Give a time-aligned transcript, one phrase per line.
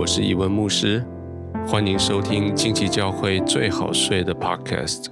[0.00, 1.04] 我是伊文牧师，
[1.68, 5.08] 欢迎收听近期教会最好睡的 Podcast。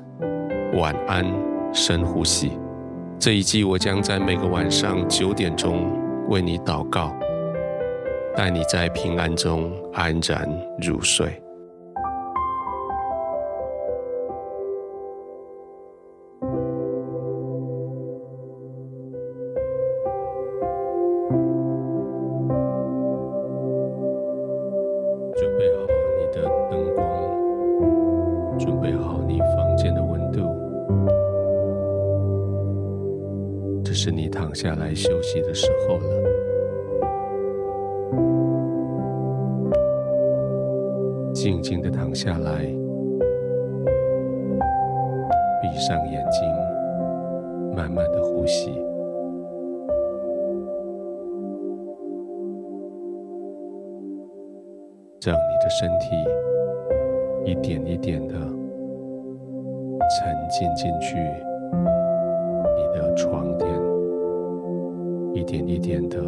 [0.79, 1.27] 晚安，
[1.75, 2.53] 深呼吸。
[3.19, 5.93] 这一季我将在每个晚上九点钟
[6.30, 7.14] 为你祷告，
[8.35, 10.48] 带你在平安中安然
[10.80, 11.39] 入睡。
[34.08, 36.22] 是你躺下来休息的时候了。
[41.34, 42.64] 静静的躺下来，
[45.61, 46.48] 闭上眼睛，
[47.77, 48.70] 慢慢的呼吸，
[55.20, 56.16] 让你的身体
[57.44, 58.34] 一点一点的
[60.16, 61.18] 沉浸进去
[62.74, 63.67] 你的床底。
[65.39, 66.20] 一点一点的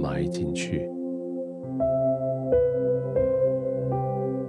[0.00, 0.90] 埋进去，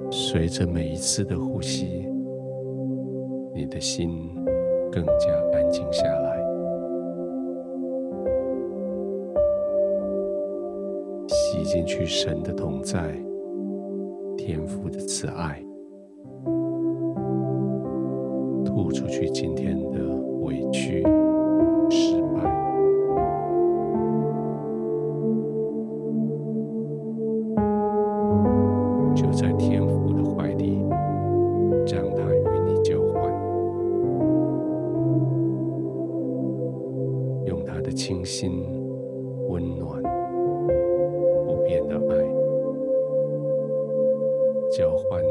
[0.09, 2.07] 随着每一次的呼吸，
[3.53, 4.09] 你的心
[4.89, 6.41] 更加安静下来，
[11.27, 13.13] 吸进去神的同在，
[14.37, 15.61] 天父的慈爱，
[18.63, 19.99] 吐出去今天的
[20.41, 21.03] 委屈。
[37.99, 38.63] 清新、
[39.49, 40.01] 温暖、
[41.45, 42.15] 不变的爱，
[44.71, 45.21] 交换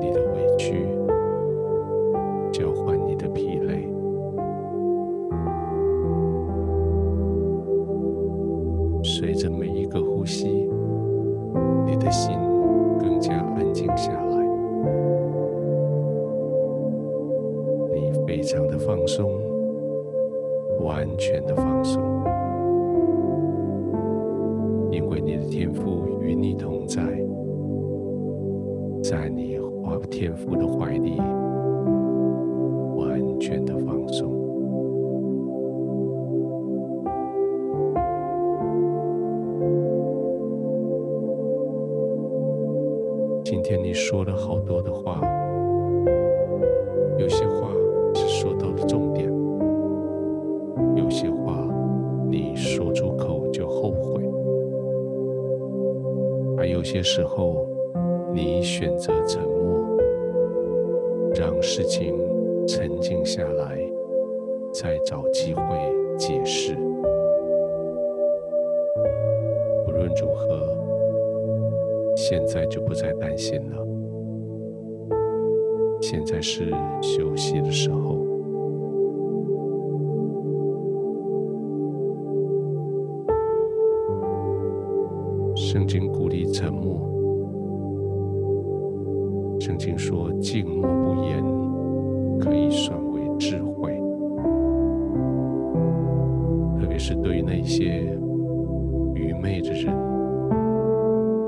[0.00, 0.88] 你的委屈，
[2.50, 3.86] 交换你的疲累。
[9.04, 10.48] 随着每一个呼吸，
[11.84, 12.38] 你的心
[12.98, 14.46] 更加安静下来，
[17.94, 19.51] 你非常的放松。
[20.82, 22.02] 完全的放松，
[24.90, 27.02] 因为你的天赋与你同在，
[29.02, 31.16] 在你怀天赋的怀里，
[32.96, 34.30] 完全的放松。
[43.44, 45.20] 今天你说了好多的话，
[47.18, 47.71] 有些话
[56.92, 57.66] 些时候
[58.34, 59.96] 你选择沉默，
[61.34, 62.14] 让事情
[62.68, 63.78] 沉静下来，
[64.74, 65.62] 再找机会
[66.18, 66.76] 解释。
[69.86, 70.76] 无论如何，
[72.14, 73.86] 现在就不再担心了。
[76.02, 76.70] 现在是
[77.00, 78.21] 休息的时候。
[85.82, 86.94] 圣经鼓励沉默。
[89.58, 91.42] 圣经说：“静默不言，
[92.38, 94.00] 可以算为智慧。”
[96.78, 98.16] 特别是对于那些
[99.16, 99.92] 愚昧的人，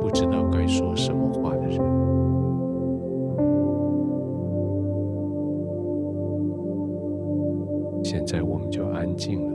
[0.01, 1.79] 不知道该说什么话的人。
[8.03, 9.53] 现在我们就安静了，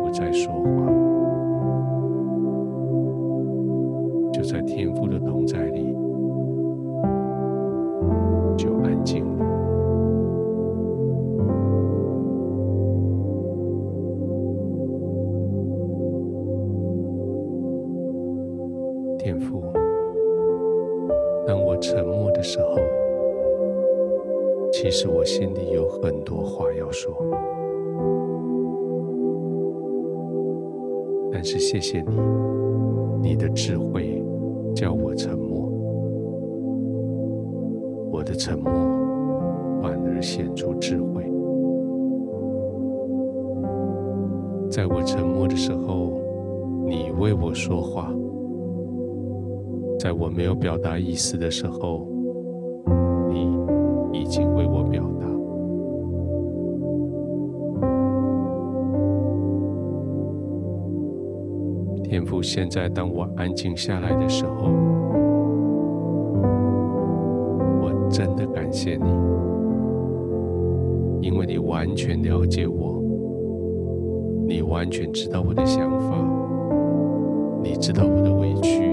[0.00, 1.19] 不再说话。
[22.20, 22.76] 默的时候，
[24.70, 27.10] 其实我心里有很多话要说，
[31.32, 32.04] 但是谢谢
[33.22, 34.22] 你，你的智慧。
[34.72, 35.68] 叫我沉默，
[38.12, 38.72] 我的沉默
[39.82, 41.24] 反而显出智慧。
[44.70, 46.12] 在我沉默的时候，
[46.86, 48.14] 你为我说话；
[50.00, 52.08] 在我没有表达意思的时候，
[53.28, 53.54] 你
[54.18, 55.26] 已经为我表达。
[62.02, 64.70] 天父，现在当我安静下来的时候，
[67.82, 69.04] 我真的感谢你，
[71.20, 73.04] 因为你完全了解我，
[74.48, 76.16] 你完全知道我的想法，
[77.62, 78.89] 你知道我的委屈，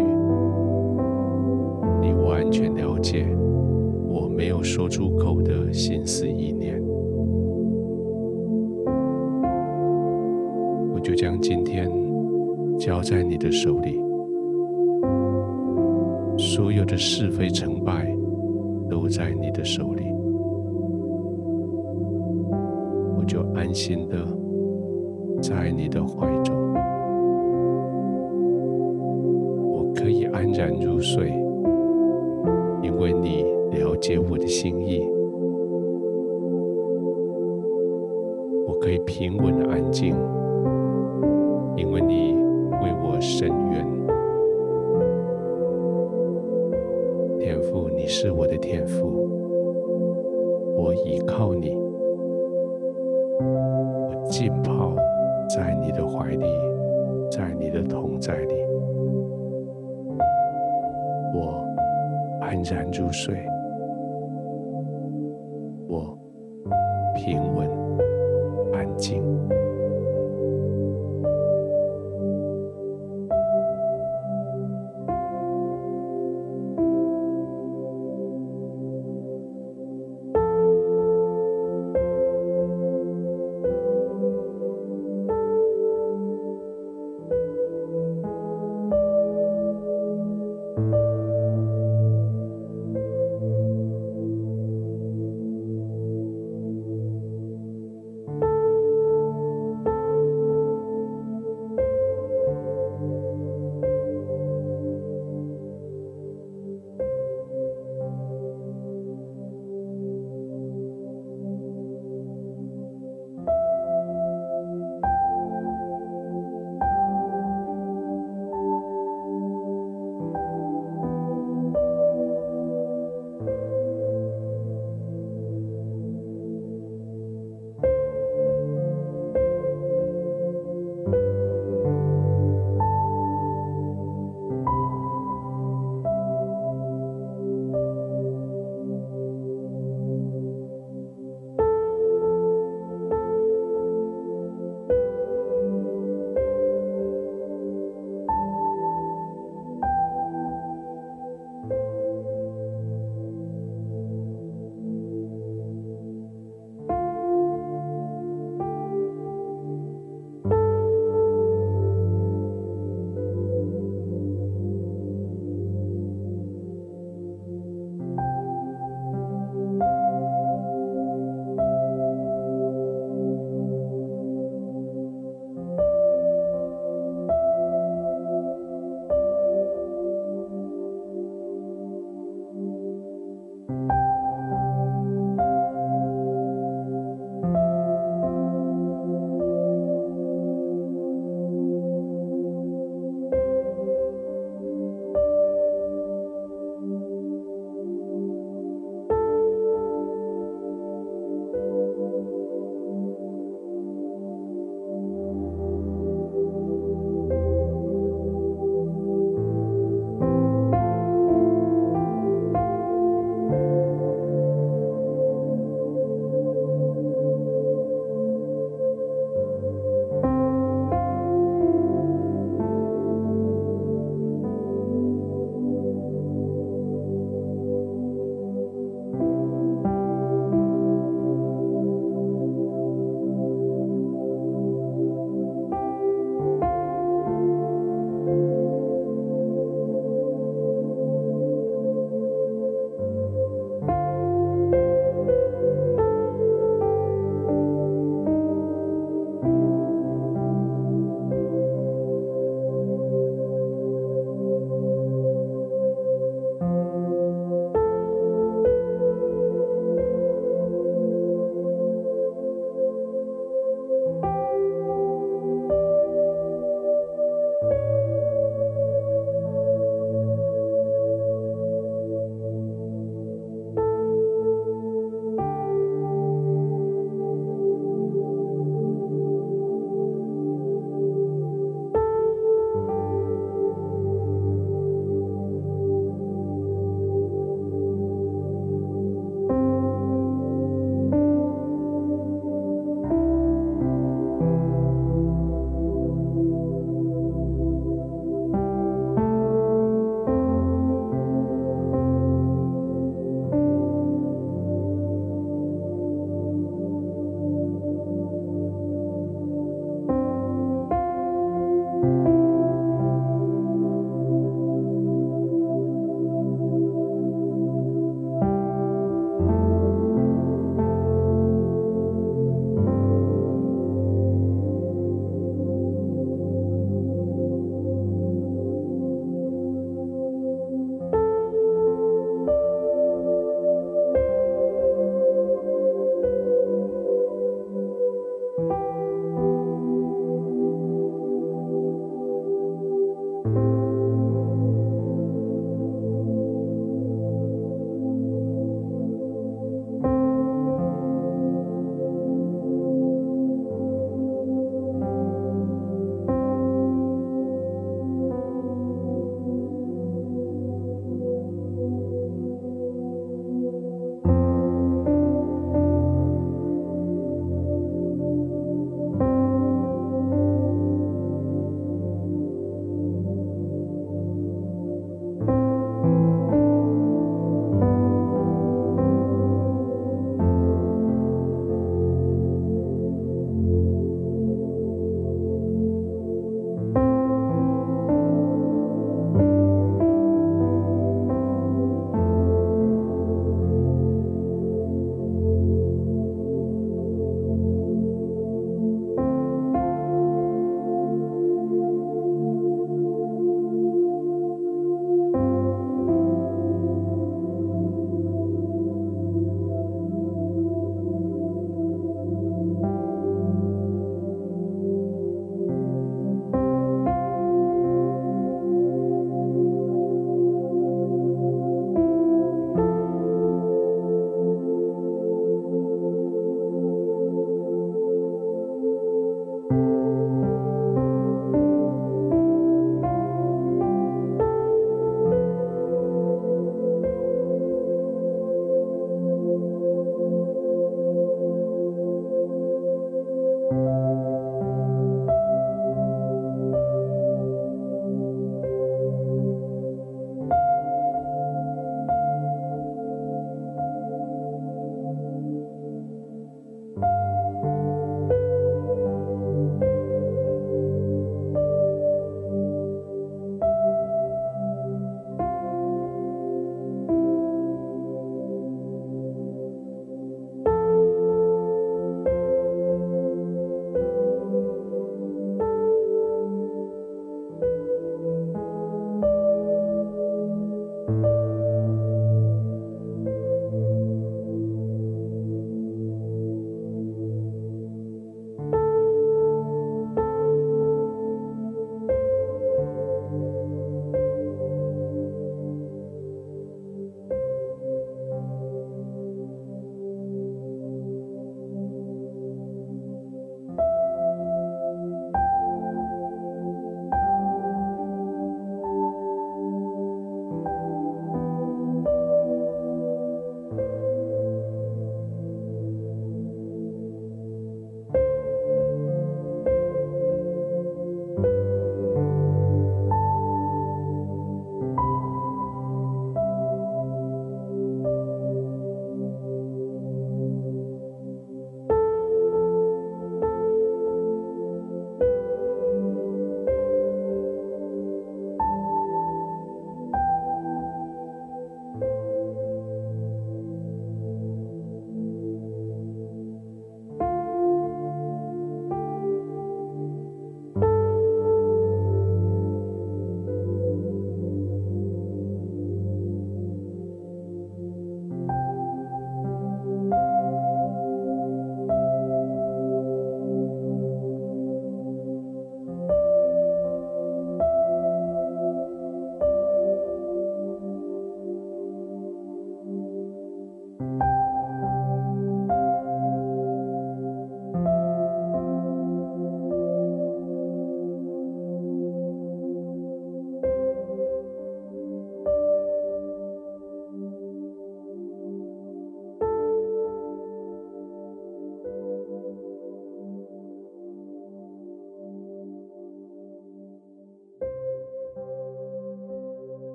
[2.47, 3.27] 完全了解
[4.07, 6.81] 我没有说出口的心思意念。
[10.93, 11.91] 我就将今天
[12.79, 13.99] 交在你的手里，
[16.37, 18.09] 所有的是非成败
[18.89, 20.05] 都在你的手里，
[23.17, 24.25] 我就安心的
[25.41, 26.55] 在你的怀中，
[29.69, 31.33] 我可以安然入睡，
[32.99, 35.07] 为你了解我的心意，
[38.67, 40.15] 我可以平稳的安静，
[41.75, 42.35] 因为你。
[42.79, 43.83] 为我伸冤，
[47.39, 49.07] 天父，你是我的天父，
[50.77, 51.75] 我依靠你，
[53.39, 54.93] 我浸泡
[55.49, 56.45] 在你的怀里，
[57.31, 58.53] 在你的同在里，
[61.33, 61.66] 我
[62.47, 63.45] 安然入睡，
[65.89, 66.17] 我
[67.13, 67.69] 平稳
[68.73, 69.21] 安静。